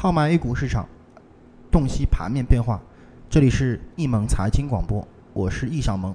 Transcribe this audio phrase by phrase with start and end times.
[0.00, 0.86] 号脉 A 股市场，
[1.72, 2.80] 洞悉盘面变化。
[3.28, 6.14] 这里是易盟财经广播，我是易小萌。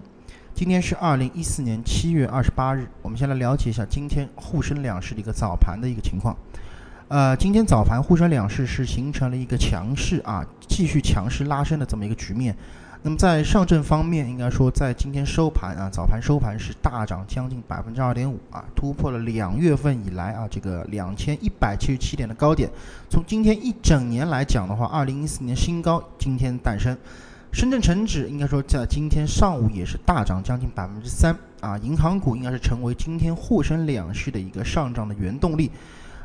[0.55, 6.33] 今天是二零一四年七月二十八日，我们先来了解一下今天沪深两市的一个早盘的一个情况。
[7.09, 12.55] 呃，今天早盘沪深两市是形成了一个强势啊，继续强势拉升的这么一个局面。
[13.05, 22.69] 那么在上证方面，应该说在今天收盘啊，早盘收盘是大涨将近百分之二点五啊，突破了两月份以来啊这个两千一百七十七点的高点。
[23.09, 26.97] 从今天一整年来讲的话，二零一四年新高今天诞生。
[27.51, 35.69] 深圳成指应该说在今天上午也是大涨将近百分之三啊，银行股应该是成为今天沪深两市的一个上涨的原动力。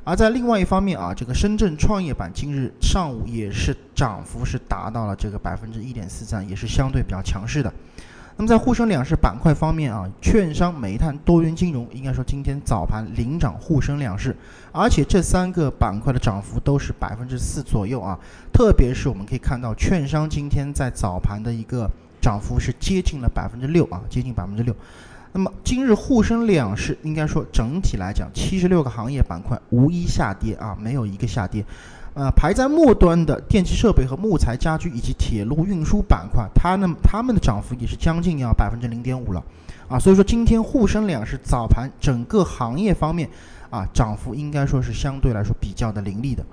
[0.05, 7.73] 而在另外一方面啊，这个深圳创业板今日上午也是涨幅是达到了这个百分之一点四三，也是相对比较强势的。
[8.37, 14.35] 那么在沪深两市板块方面啊，券商、煤炭、多元金融应该说今天早盘领涨沪深两市，
[14.71, 18.17] 而且这三个板块的涨幅都是百分之四左右啊。
[18.53, 24.73] 特别是我们可以看到，券商今天在早盘的一个涨幅是接近了百分之六啊，接近百分之六。
[25.33, 31.65] 那么今日沪深两市应该说整体来讲，七十六个行业板块无一下跌啊，没有一个下跌。
[32.15, 39.45] 呃，排在末端的电气设备和木材家居以及铁路运输板块，它呢它们的涨幅也是将近要百分之零点五了
[39.89, 39.99] 啊。
[39.99, 43.29] 所以说今天沪深两市早盘整个行业方面
[43.71, 46.45] 啊，涨幅应该说是相对来说比较的凌厉的。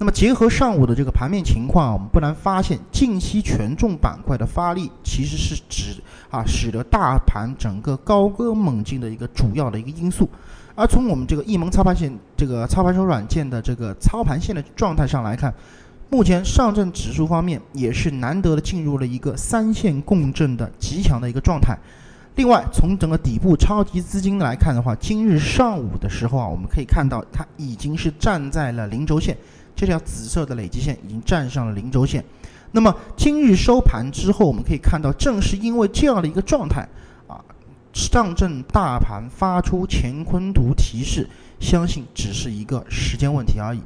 [0.00, 10.26] 那么结合上午的这个盘面情况，我们不难发现，近期权重板块的发力，其实是指啊，使得大盘整个高歌猛进的一个主要的一个因素。
[10.74, 15.52] 而从我们这个易盟操盘线这个操盘手软件的这个操盘线的状态上来看，
[16.08, 21.76] 目前上证指数方面也是难得的进入了一个三线共振的极强的一个状态。
[22.36, 29.36] 另外，从整个底部超级资金来看的话，今日上午的时候啊，我们可以看到它已经是站在了零轴线。
[29.80, 32.22] 这条紫色的累积线已经站上了零轴线，
[32.72, 36.86] 那么今日收盘之后，我们可以看到，正是因为这样的一个状态
[37.26, 37.40] 啊，
[37.94, 41.26] 上证大盘发出乾坤图提示，
[41.60, 43.80] 相信只是一个时间问题而已。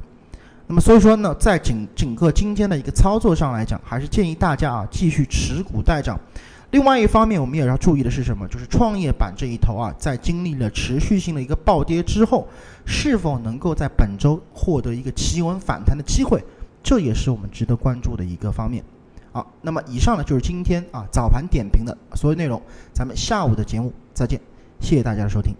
[0.67, 6.19] 那么所以说呢，在整整个今天的一个操作上来讲，还是建议大家啊继续持股待涨。
[6.71, 8.47] 另外一方面，我们也要注意的是什么？
[8.47, 12.47] 就是创业板这一头啊，在经历了持续性的一个暴跌之后，
[12.85, 16.43] 是否能够在本周获得一个企稳反弹的机会？
[16.83, 18.83] 这也是我们值得关注的一个方面。
[19.31, 22.61] 好，那么以上呢就是今天啊早盘点评的所有内容，
[22.93, 24.39] 咱们下午的节目再见，
[24.79, 25.53] 谢谢大家的收听。